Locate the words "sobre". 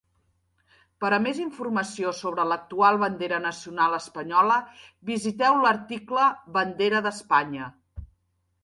2.21-2.45